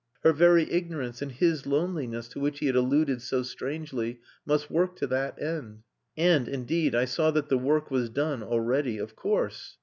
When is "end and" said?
5.39-6.47